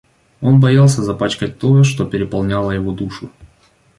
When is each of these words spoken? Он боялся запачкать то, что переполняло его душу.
Он 0.41 0.59
боялся 0.59 1.03
запачкать 1.03 1.59
то, 1.59 1.83
что 1.83 2.07
переполняло 2.07 2.71
его 2.71 2.91
душу. 2.91 3.29